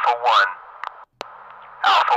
Alpha 0.00 0.16
1. 0.16 1.84
Alpha 1.84 2.16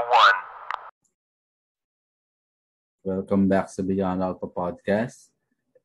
1. 3.04 3.12
Welcome 3.12 3.52
back 3.52 3.68
sa 3.68 3.84
Beyond 3.84 4.24
Alpha 4.24 4.48
Podcast. 4.48 5.28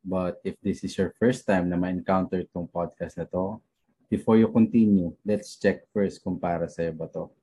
But 0.06 0.38
if 0.46 0.54
this 0.62 0.86
is 0.86 0.94
your 0.94 1.10
first 1.18 1.42
time 1.42 1.66
na 1.66 1.74
ma-encounter 1.74 2.46
itong 2.46 2.70
podcast 2.70 3.18
na 3.18 3.26
to, 3.34 3.58
before 4.06 4.38
you 4.38 4.46
continue, 4.46 5.10
let's 5.26 5.58
check 5.58 5.90
first 5.90 6.22
kung 6.22 6.38
para 6.38 6.70
sa'yo 6.70 6.94
ba 6.94 7.10
to. 7.10 7.34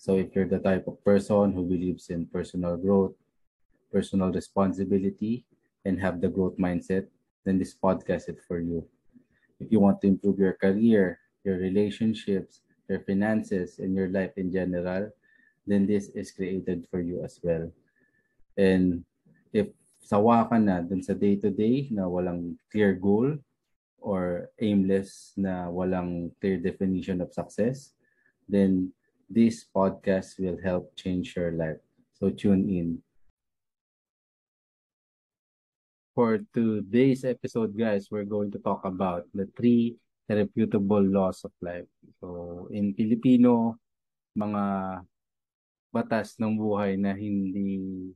So 0.00 0.16
if 0.16 0.32
you're 0.32 0.48
the 0.48 0.64
type 0.64 0.88
of 0.88 0.96
person 1.04 1.52
who 1.52 1.68
believes 1.68 2.08
in 2.08 2.24
personal 2.32 2.80
growth, 2.80 3.12
personal 3.92 4.32
responsibility, 4.32 5.44
and 5.84 6.00
have 6.00 6.24
the 6.24 6.32
growth 6.32 6.56
mindset, 6.56 7.12
then 7.44 7.60
this 7.60 7.76
podcast 7.76 8.32
is 8.32 8.40
for 8.48 8.56
you. 8.56 8.88
If 9.60 9.68
you 9.68 9.84
want 9.84 10.00
to 10.00 10.08
improve 10.08 10.40
your 10.40 10.56
career, 10.56 11.20
your 11.44 11.60
relationships, 11.60 12.64
your 12.88 13.00
finances, 13.04 13.78
and 13.78 13.94
your 13.94 14.08
life 14.08 14.32
in 14.36 14.50
general, 14.50 15.12
then 15.66 15.86
this 15.86 16.08
is 16.16 16.32
created 16.32 16.88
for 16.90 17.00
you 17.00 17.22
as 17.22 17.38
well. 17.42 17.70
And 18.56 19.04
if 19.52 19.68
sawa 20.00 20.48
ka 20.48 20.56
na 20.56 20.80
dun 20.80 21.04
sa 21.04 21.12
day-to-day 21.12 21.92
na 21.92 22.08
walang 22.08 22.56
clear 22.72 22.96
goal 22.96 23.36
or 24.00 24.48
aimless 24.58 25.36
na 25.36 25.68
walang 25.68 26.32
clear 26.40 26.56
definition 26.56 27.20
of 27.20 27.32
success, 27.36 27.92
then 28.48 28.92
this 29.28 29.68
podcast 29.68 30.40
will 30.40 30.56
help 30.64 30.88
change 30.96 31.36
your 31.36 31.52
life. 31.52 31.84
So 32.16 32.32
tune 32.32 32.64
in. 32.72 33.04
For 36.16 36.42
today's 36.50 37.22
episode, 37.22 37.78
guys, 37.78 38.10
we're 38.10 38.26
going 38.26 38.50
to 38.50 38.58
talk 38.58 38.82
about 38.82 39.28
the 39.34 39.46
three 39.54 39.94
irrefutable 40.28 41.02
laws 41.02 41.42
of 41.44 41.52
life. 41.64 41.88
So, 42.20 42.68
in 42.70 42.92
Filipino, 42.92 43.80
mga 44.36 44.62
batas 45.88 46.36
ng 46.36 46.54
buhay 46.54 47.00
na 47.00 47.16
hindi 47.16 48.12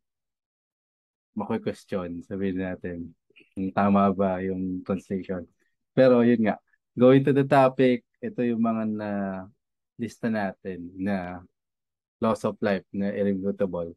mako-question, 1.33 2.21
sabihin 2.29 2.61
natin. 2.61 2.99
Kung 3.57 3.73
tama 3.73 4.13
ba 4.13 4.45
yung 4.45 4.85
translation. 4.85 5.49
Pero 5.97 6.21
yun 6.21 6.45
nga, 6.45 6.61
going 6.93 7.25
to 7.25 7.33
the 7.33 7.49
topic, 7.49 8.05
ito 8.21 8.45
yung 8.45 8.61
mga 8.61 8.83
na 8.93 9.11
lista 9.97 10.29
natin 10.29 10.93
na 10.95 11.41
laws 12.21 12.45
of 12.45 12.61
life 12.61 12.85
na 12.93 13.09
irrefutable. 13.09 13.97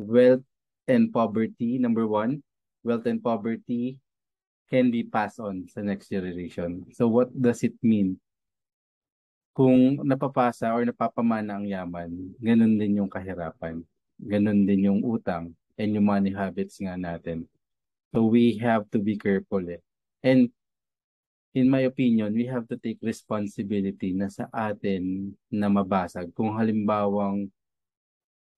Wealth 0.00 0.44
and 0.88 1.12
poverty, 1.12 1.76
number 1.76 2.08
one 2.08 2.40
wealth 2.82 3.06
and 3.06 3.22
poverty 3.22 3.98
can 4.70 4.90
be 4.90 5.04
passed 5.04 5.40
on 5.40 5.66
sa 5.68 5.80
next 5.80 6.08
generation. 6.08 6.86
So 6.92 7.08
what 7.08 7.30
does 7.32 7.62
it 7.62 7.76
mean? 7.82 8.18
Kung 9.52 10.00
napapasa 10.00 10.72
or 10.72 10.84
napapamana 10.88 11.60
ang 11.60 11.68
yaman, 11.68 12.32
ganun 12.40 12.80
din 12.80 13.04
yung 13.04 13.10
kahirapan. 13.12 13.84
Ganun 14.16 14.64
din 14.64 14.88
yung 14.88 15.00
utang 15.04 15.52
and 15.76 15.92
yung 15.92 16.08
money 16.08 16.32
habits 16.32 16.80
nga 16.80 16.96
natin. 16.96 17.44
So 18.12 18.24
we 18.28 18.56
have 18.60 18.88
to 18.92 18.98
be 19.00 19.20
careful 19.20 19.60
eh. 19.68 19.80
And 20.24 20.48
in 21.52 21.68
my 21.68 21.84
opinion, 21.84 22.32
we 22.32 22.48
have 22.48 22.64
to 22.68 22.80
take 22.80 22.96
responsibility 23.04 24.16
na 24.16 24.32
sa 24.32 24.48
atin 24.52 25.36
na 25.52 25.68
mabasag. 25.68 26.32
Kung 26.32 26.56
halimbawang 26.56 27.52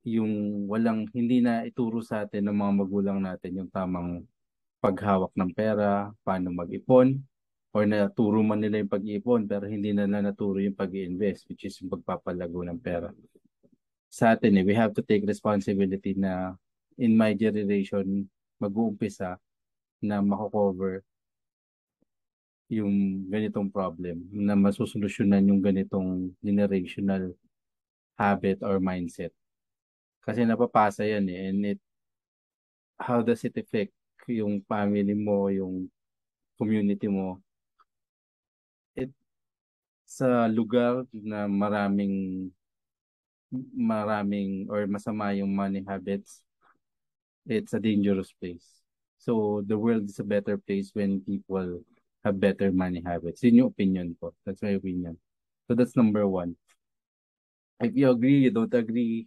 yung 0.05 0.67
walang 0.69 1.09
hindi 1.17 1.41
na 1.41 1.65
ituro 1.65 2.05
sa 2.05 2.29
atin 2.29 2.45
ng 2.47 2.57
mga 2.61 2.73
magulang 2.85 3.19
natin 3.25 3.65
yung 3.65 3.71
tamang 3.73 4.23
paghawak 4.85 5.33
ng 5.33 5.49
pera, 5.57 6.13
paano 6.21 6.53
mag-ipon, 6.53 7.17
or 7.73 7.89
naturo 7.89 8.45
man 8.45 8.61
nila 8.61 8.85
yung 8.85 8.93
pag-ipon 8.93 9.49
pero 9.49 9.65
hindi 9.65 9.97
na 9.97 10.05
naturo 10.05 10.61
yung 10.61 10.77
pag 10.77 10.93
invest 10.93 11.49
which 11.49 11.65
is 11.65 11.81
yung 11.81 11.89
pagpapalago 11.89 12.61
ng 12.69 12.77
pera. 12.77 13.09
Sa 14.13 14.37
atin 14.37 14.61
eh, 14.61 14.65
we 14.69 14.77
have 14.77 14.93
to 14.93 15.01
take 15.01 15.25
responsibility 15.25 16.13
na 16.13 16.53
in 17.01 17.17
my 17.17 17.33
generation, 17.33 18.29
mag-uumpisa 18.61 19.41
na 20.05 20.21
mako-cover 20.21 21.01
yung 22.69 23.25
ganitong 23.33 23.73
problem 23.73 24.29
na 24.31 24.53
masusolusyonan 24.53 25.49
yung 25.49 25.65
ganitong 25.65 26.29
generational 26.45 27.33
habit 28.21 28.61
or 28.61 28.79
mindset. 28.85 29.33
Kasi 30.21 30.45
napapasa 30.45 31.09
yan 31.09 31.25
eh. 31.27 31.41
And 31.51 31.61
it, 31.75 31.81
how 33.01 33.25
does 33.25 33.43
it 33.43 33.57
affect 33.57 33.93
yung 34.29 34.63
family 34.65 35.15
mo, 35.15 35.49
yung 35.49 35.89
community 36.59 37.09
mo? 37.09 37.41
It, 38.97 39.11
sa 40.05 40.47
lugar 40.47 41.07
na 41.13 41.49
maraming 41.51 42.49
maraming 43.75 44.67
or 44.67 44.87
masama 44.91 45.31
yung 45.37 45.55
money 45.55 45.85
habits, 45.87 46.43
it's 47.47 47.73
a 47.75 47.81
dangerous 47.81 48.33
place. 48.35 48.83
So 49.19 49.63
the 49.65 49.79
world 49.79 50.11
is 50.11 50.19
a 50.19 50.27
better 50.27 50.59
place 50.59 50.91
when 50.93 51.21
people 51.23 51.81
have 52.25 52.41
better 52.41 52.73
money 52.73 53.03
habits. 53.05 53.43
Yun 53.45 53.65
yung 53.65 53.71
opinion 53.73 54.17
ko. 54.21 54.35
That's 54.45 54.63
my 54.63 54.77
opinion. 54.77 55.17
So 55.69 55.77
that's 55.77 55.97
number 55.97 56.27
one. 56.27 56.57
If 57.81 57.93
you 57.97 58.11
agree, 58.11 58.49
you 58.49 58.53
don't 58.53 58.73
agree, 58.73 59.27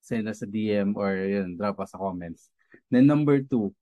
send 0.00 0.28
us 0.28 0.42
a 0.42 0.48
DM 0.48 0.96
or 0.96 1.16
yun, 1.16 1.56
drop 1.56 1.80
us 1.80 1.92
a 1.94 1.98
comments. 1.98 2.48
Then 2.90 3.06
number 3.06 3.40
two, 3.40 3.74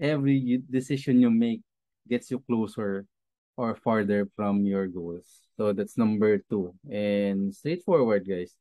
every 0.00 0.62
decision 0.70 1.20
you 1.20 1.30
make 1.30 1.60
gets 2.08 2.30
you 2.30 2.40
closer 2.48 3.06
or 3.56 3.76
farther 3.76 4.26
from 4.34 4.64
your 4.64 4.88
goals. 4.88 5.28
So 5.56 5.72
that's 5.72 5.98
number 6.00 6.40
two. 6.48 6.72
And 6.88 7.54
straightforward, 7.54 8.26
guys. 8.26 8.56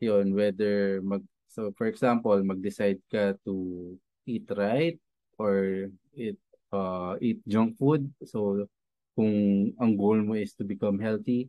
Yun, 0.00 0.34
whether 0.34 1.00
mag, 1.02 1.22
so 1.46 1.72
for 1.78 1.86
example, 1.86 2.42
mag-decide 2.42 2.98
ka 3.12 3.38
to 3.44 3.96
eat 4.26 4.48
right 4.50 4.98
or 5.38 5.88
eat, 6.16 6.40
uh, 6.72 7.14
eat 7.20 7.38
junk 7.46 7.78
food. 7.78 8.10
So 8.24 8.66
kung 9.14 9.72
ang 9.78 9.96
goal 9.96 10.18
mo 10.24 10.34
is 10.34 10.54
to 10.58 10.64
become 10.64 10.98
healthy, 10.98 11.48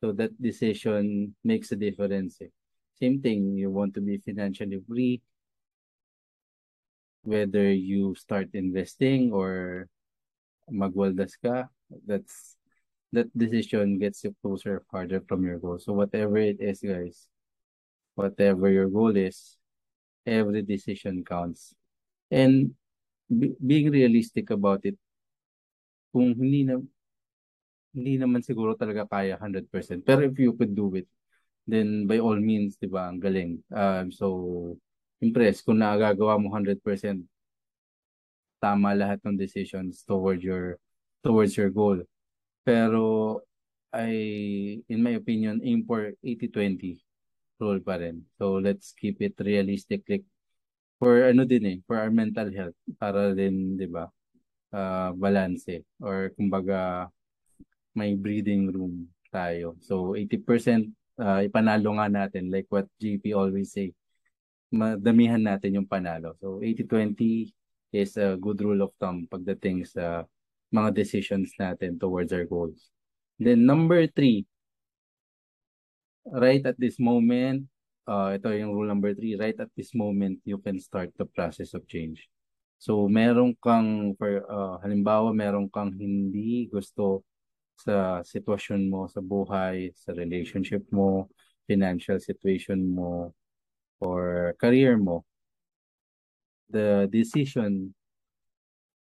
so 0.00 0.12
that 0.16 0.32
decision 0.40 1.36
makes 1.44 1.70
a 1.72 1.76
difference. 1.76 2.40
Eh. 2.40 2.50
Same 2.98 3.20
thing, 3.20 3.56
you 3.56 3.70
want 3.70 3.94
to 3.94 4.00
be 4.00 4.18
financially 4.18 4.80
free. 4.88 5.20
Whether 7.22 7.72
you 7.72 8.14
start 8.16 8.50
investing 8.54 9.32
or 9.32 9.86
magwaldas 10.70 11.36
ka, 11.36 11.68
that's 12.06 12.56
that 13.12 13.26
decision 13.36 13.98
gets 13.98 14.22
you 14.24 14.34
closer 14.40 14.80
or 14.80 14.84
farther 14.90 15.20
from 15.26 15.44
your 15.44 15.58
goal. 15.58 15.78
So 15.78 15.92
whatever 15.92 16.38
it 16.38 16.60
is, 16.60 16.80
guys, 16.80 17.26
whatever 18.14 18.70
your 18.70 18.88
goal 18.88 19.16
is, 19.16 19.58
every 20.26 20.62
decision 20.62 21.24
counts. 21.24 21.74
And 22.30 22.74
be, 23.26 23.52
being 23.58 23.90
realistic 23.90 24.50
about 24.50 24.86
it, 24.86 24.96
kung 26.14 26.34
hindi 26.34 26.66
na 26.66 26.78
hindi 27.90 28.22
naman 28.22 28.42
siguro 28.46 28.78
talaga 28.78 29.06
kaya 29.06 29.34
100%. 29.34 30.06
Pero 30.06 30.22
if 30.22 30.38
you 30.38 30.54
could 30.54 30.74
do 30.74 30.94
it, 30.94 31.10
then 31.66 32.06
by 32.06 32.22
all 32.22 32.38
means, 32.38 32.78
di 32.78 32.86
ba, 32.86 33.10
ang 33.10 33.18
galing. 33.18 33.58
Um, 33.74 34.14
so, 34.14 34.26
impressed 35.20 35.62
kung 35.62 35.78
nagagawa 35.78 36.40
mo 36.40 36.48
100% 36.48 36.80
tama 38.60 38.92
lahat 38.92 39.20
ng 39.24 39.36
decisions 39.40 40.04
toward 40.04 40.44
your 40.44 40.76
towards 41.24 41.56
your 41.56 41.72
goal. 41.72 42.00
Pero 42.64 43.40
I 43.92 44.12
in 44.88 45.00
my 45.00 45.16
opinion 45.16 45.60
aim 45.64 45.84
for 45.88 46.12
80-20 46.24 47.00
rule 47.60 47.80
pa 47.80 48.00
rin. 48.00 48.24
So 48.40 48.60
let's 48.60 48.92
keep 48.96 49.20
it 49.24 49.36
realistic 49.40 50.04
like 50.08 50.24
for 51.00 51.24
ano 51.24 51.44
din 51.48 51.64
eh, 51.64 51.78
for 51.88 51.96
our 51.96 52.12
mental 52.12 52.48
health 52.52 52.76
para 53.00 53.32
din 53.32 53.76
'di 53.76 53.88
ba? 53.88 54.08
Uh, 54.70 55.10
balance 55.18 55.66
eh. 55.66 55.82
or 55.98 56.30
kumbaga 56.38 57.10
may 57.96 58.14
breathing 58.14 58.70
room 58.70 59.10
tayo. 59.34 59.74
So 59.82 60.14
80% 60.14 60.92
uh, 61.18 61.40
ipanalo 61.42 61.98
nga 61.98 62.06
natin 62.06 62.52
like 62.52 62.70
what 62.70 62.86
GP 63.02 63.34
always 63.34 63.74
say 63.74 63.90
madamihan 64.70 65.42
natin 65.42 65.82
yung 65.82 65.88
panalo. 65.90 66.34
So 66.38 66.62
80-20 66.62 67.50
is 67.90 68.14
a 68.16 68.38
good 68.38 68.62
rule 68.62 68.86
of 68.86 68.94
thumb 69.02 69.26
pagdating 69.26 69.86
sa 69.86 70.24
mga 70.70 70.94
decisions 70.94 71.50
natin 71.58 71.98
towards 71.98 72.30
our 72.30 72.46
goals. 72.46 72.90
Then 73.36 73.66
number 73.66 74.06
three. 74.06 74.46
Right 76.30 76.62
at 76.62 76.78
this 76.78 77.02
moment 77.02 77.66
uh, 78.06 78.34
ito 78.34 78.50
yung 78.54 78.74
rule 78.74 78.86
number 78.86 79.14
three 79.14 79.34
right 79.34 79.56
at 79.58 79.70
this 79.74 79.94
moment 79.94 80.38
you 80.46 80.58
can 80.62 80.78
start 80.78 81.10
the 81.18 81.26
process 81.26 81.74
of 81.74 81.86
change. 81.90 82.30
So 82.80 83.06
meron 83.06 83.54
kang 83.60 84.16
for 84.16 84.40
uh, 84.46 84.80
halimbawa 84.80 85.34
meron 85.36 85.68
kang 85.68 85.92
hindi 85.92 86.70
gusto 86.70 87.26
sa 87.80 88.20
sitwasyon 88.20 88.88
mo 88.88 89.08
sa 89.08 89.24
buhay, 89.24 89.92
sa 89.96 90.12
relationship 90.12 90.84
mo, 90.92 91.28
financial 91.64 92.20
situation 92.20 92.80
mo, 92.84 93.32
or 94.00 94.54
career 94.58 94.96
mo, 94.96 95.24
the 96.68 97.08
decision 97.12 97.94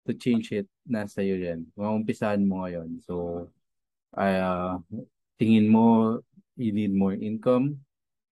to 0.07 0.15
change 0.15 0.53
it, 0.53 0.67
nasa 0.89 1.21
iyo 1.23 1.37
yan. 1.37 1.67
Maumpisahan 1.77 2.43
mo 2.47 2.65
ngayon. 2.65 3.03
So, 3.03 3.47
uh, 4.17 4.79
tingin 5.37 5.69
mo, 5.69 6.19
you 6.57 6.73
need 6.73 6.95
more 6.95 7.13
income, 7.13 7.85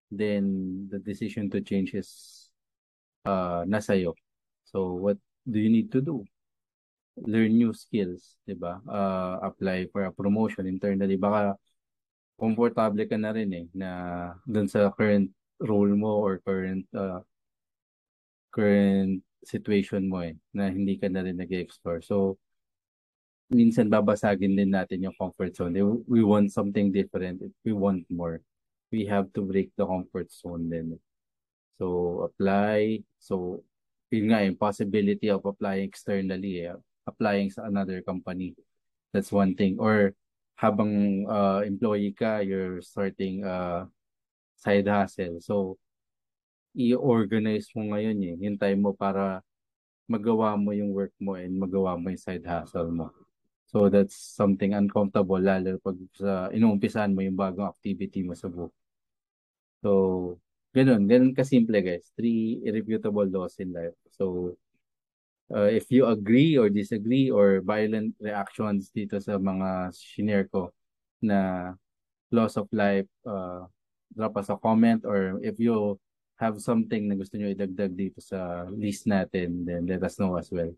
then 0.09 0.87
the 0.89 0.99
decision 0.99 1.49
to 1.51 1.61
change 1.61 1.93
is 1.93 2.09
uh, 3.25 3.63
nasa 3.67 3.93
iyo. 3.97 4.17
So 4.65 4.97
what 4.97 5.17
do 5.45 5.59
you 5.59 5.69
need 5.69 5.91
to 5.93 6.01
do? 6.01 6.25
Learn 7.15 7.55
new 7.55 7.71
skills, 7.71 8.35
'di 8.43 8.59
ba? 8.59 8.81
Uh, 8.83 9.39
apply 9.45 9.87
for 9.93 10.03
a 10.03 10.11
promotion 10.11 10.67
internally. 10.67 11.15
Baka 11.15 11.55
komportable 12.35 13.07
ka 13.07 13.15
na 13.15 13.31
rin 13.31 13.51
eh 13.55 13.65
na 13.71 13.89
dun 14.43 14.67
sa 14.67 14.91
current 14.91 15.31
role 15.65 15.93
mo 15.97 16.21
or 16.21 16.37
current 16.45 16.85
uh, 16.93 17.25
current 18.53 19.25
situation 19.43 20.07
mo 20.07 20.21
eh 20.21 20.37
na 20.53 20.69
hindi 20.69 20.95
ka 20.95 21.09
na 21.09 21.25
rin 21.25 21.37
nag-explore. 21.37 22.05
So 22.05 22.37
minsan 23.49 23.89
babasagin 23.89 24.57
din 24.57 24.73
natin 24.73 25.05
yung 25.05 25.17
comfort 25.17 25.53
zone. 25.53 25.77
We 26.09 26.25
want 26.25 26.49
something 26.53 26.89
different. 26.89 27.45
We 27.61 27.73
want 27.73 28.09
more. 28.09 28.41
We 28.89 29.05
have 29.09 29.29
to 29.37 29.41
break 29.45 29.73
the 29.77 29.85
comfort 29.85 30.33
zone 30.33 30.69
din. 30.69 30.97
So 31.77 32.25
apply. 32.25 33.05
So 33.21 33.61
yun 34.09 34.31
nga 34.31 34.45
yung 34.45 34.57
possibility 34.57 35.29
of 35.29 35.45
applying 35.45 35.85
externally 35.85 36.65
eh. 36.65 36.77
Applying 37.05 37.53
sa 37.53 37.69
another 37.69 38.01
company. 38.01 38.57
That's 39.13 39.29
one 39.29 39.53
thing. 39.53 39.77
Or 39.77 40.17
habang 40.57 41.25
uh, 41.29 41.61
employee 41.67 42.17
ka, 42.17 42.41
you're 42.41 42.81
starting 42.81 43.45
uh, 43.45 43.85
side 44.55 44.87
hustle. 44.87 45.39
So, 45.43 45.77
i-organize 46.75 47.71
mo 47.75 47.95
ngayon 47.95 48.17
eh, 48.23 48.35
time 48.59 48.79
mo 48.83 48.91
para 48.91 49.39
magawa 50.05 50.53
mo 50.59 50.75
yung 50.75 50.91
work 50.93 51.15
mo 51.17 51.39
and 51.39 51.55
magawa 51.55 51.97
mo 51.97 52.11
yung 52.11 52.21
side 52.21 52.45
hustle 52.45 52.91
mo. 52.91 53.09
So, 53.65 53.89
that's 53.89 54.15
something 54.15 54.77
uncomfortable 54.77 55.41
lalo 55.41 55.81
pag 55.81 55.97
sa 56.15 56.47
inuumpisahan 56.53 57.11
mo 57.11 57.25
yung 57.25 57.35
bagong 57.35 57.67
activity 57.67 58.21
mo 58.21 58.37
sa 58.37 58.47
book. 58.47 58.71
So, 59.81 59.91
ganun. 60.75 61.09
Ganun 61.09 61.33
kasimple 61.33 61.81
guys. 61.81 62.09
Three 62.13 62.61
irrefutable 62.63 63.25
laws 63.25 63.57
in 63.57 63.73
life. 63.73 63.97
So, 64.13 64.55
uh, 65.53 65.69
if 65.69 65.89
you 65.89 66.05
agree 66.05 66.57
or 66.57 66.69
disagree 66.69 67.29
or 67.29 67.61
violent 67.61 68.15
reactions 68.21 68.89
dito 68.93 69.17
sa 69.21 69.37
mga 69.37 69.93
shinare 69.93 70.49
na 71.21 71.73
loss 72.31 72.57
of 72.57 72.69
life, 72.73 73.09
uh, 73.25 73.65
drop 74.13 74.37
us 74.37 74.51
a 74.51 74.57
comment 74.59 75.05
or 75.07 75.39
if 75.41 75.57
you 75.57 75.97
have 76.35 76.59
something 76.59 77.07
na 77.07 77.15
gusto 77.15 77.39
nyo 77.39 77.47
idagdag 77.47 77.95
dito 77.95 78.19
sa 78.19 78.67
list 78.75 79.07
natin, 79.07 79.63
then 79.63 79.87
let 79.87 80.03
us 80.03 80.19
know 80.19 80.35
as 80.35 80.51
well. 80.51 80.71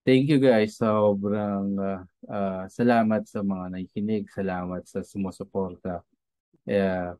Thank 0.00 0.32
you 0.32 0.40
guys. 0.40 0.80
Sobrang 0.80 1.76
uh, 1.76 2.00
uh, 2.24 2.64
salamat 2.72 3.28
sa 3.28 3.44
mga 3.44 3.76
nakikinig. 3.76 4.32
Salamat 4.32 4.88
sa 4.88 5.04
sumusuporta. 5.04 6.00
Uh, 6.64 7.12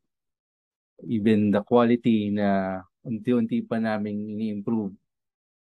even 1.05 1.53
the 1.53 1.61
quality 1.61 2.33
na 2.33 2.81
unti-unti 3.05 3.61
pa 3.61 3.77
namin 3.77 4.33
ini-improve. 4.33 4.97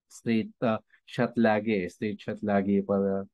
Straight 0.10 0.58
uh, 0.66 0.82
shot 1.06 1.38
lagi, 1.38 1.86
straight 1.94 2.18
shot 2.18 2.42
lagi 2.42 2.82
para 2.82 3.30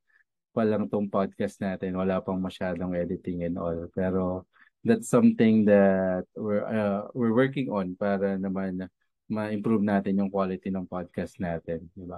pa 0.51 0.67
lang 0.67 0.91
tong 0.91 1.07
podcast 1.07 1.63
natin. 1.63 1.95
Wala 1.95 2.19
pang 2.19 2.39
masyadong 2.39 2.91
editing 2.99 3.47
and 3.47 3.55
all. 3.55 3.87
Pero 3.95 4.43
that's 4.83 5.09
something 5.09 5.65
that 5.65 6.23
we're 6.35 6.63
uh, 6.63 7.07
we're 7.11 7.35
working 7.35 7.67
on 7.67 7.95
para 7.99 8.39
naman 8.39 8.87
ma-improve 9.29 9.85
natin 9.85 10.17
yung 10.17 10.31
quality 10.33 10.73
ng 10.73 10.89
podcast 10.89 11.37
natin, 11.37 11.85
di 11.93 12.07
ba? 12.07 12.17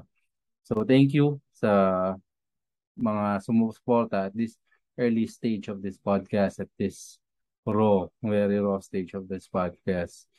So 0.63 0.87
thank 0.87 1.11
you 1.11 1.41
sa 1.51 2.13
mga 2.95 3.43
sumusuporta 3.43 4.31
at 4.31 4.33
this 4.37 4.55
early 4.95 5.27
stage 5.27 5.67
of 5.67 5.83
this 5.83 5.99
podcast 5.99 6.61
at 6.63 6.71
this 6.79 7.19
raw, 7.65 8.07
very 8.23 8.59
raw 8.61 8.79
stage 8.79 9.11
of 9.17 9.27
this 9.27 9.49
podcast. 9.51 10.29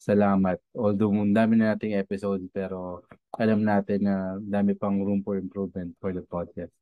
Salamat. 0.00 0.60
Although 0.76 1.12
dami 1.32 1.58
na 1.58 1.74
nating 1.74 1.98
episode 1.98 2.44
pero 2.52 3.04
alam 3.36 3.64
natin 3.64 4.06
na 4.06 4.38
dami 4.40 4.72
pang 4.76 5.02
room 5.02 5.20
for 5.20 5.36
improvement 5.36 5.92
for 6.00 6.12
the 6.12 6.24
podcast. 6.24 6.72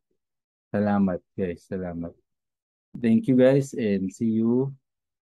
Salamat 0.74 1.22
guys. 1.34 1.66
Salamat. 1.66 2.23
Thank 3.00 3.28
you 3.28 3.36
guys 3.36 3.74
and 3.74 4.12
see 4.12 4.26
you 4.26 4.74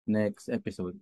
next 0.07 0.49
episode. 0.49 0.99